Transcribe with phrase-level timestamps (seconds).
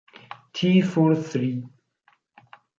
[0.53, 1.63] Tea for Three